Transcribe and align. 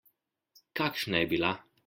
Kakšna 0.79 1.21
je 1.23 1.31
bila? 1.35 1.55